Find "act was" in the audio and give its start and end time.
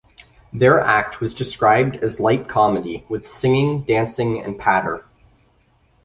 0.79-1.31